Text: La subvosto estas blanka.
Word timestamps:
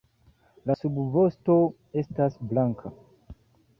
La 0.69 0.75
subvosto 0.83 1.59
estas 2.03 2.41
blanka. 2.53 2.93